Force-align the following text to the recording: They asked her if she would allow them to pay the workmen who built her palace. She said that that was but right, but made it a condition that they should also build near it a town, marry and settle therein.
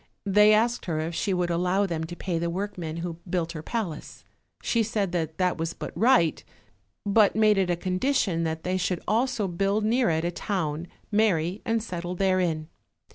They 0.25 0.51
asked 0.51 0.85
her 0.85 0.99
if 0.99 1.13
she 1.13 1.31
would 1.31 1.51
allow 1.51 1.85
them 1.85 2.05
to 2.05 2.15
pay 2.15 2.39
the 2.39 2.49
workmen 2.49 2.97
who 3.05 3.19
built 3.29 3.51
her 3.51 3.61
palace. 3.61 4.23
She 4.63 4.81
said 4.81 5.11
that 5.11 5.37
that 5.37 5.59
was 5.59 5.75
but 5.75 5.95
right, 5.95 6.43
but 7.05 7.35
made 7.35 7.59
it 7.59 7.69
a 7.69 7.75
condition 7.75 8.41
that 8.43 8.63
they 8.63 8.77
should 8.77 9.03
also 9.07 9.47
build 9.47 9.85
near 9.85 10.09
it 10.09 10.25
a 10.25 10.31
town, 10.31 10.87
marry 11.11 11.61
and 11.65 11.83
settle 11.83 12.15
therein. 12.15 12.67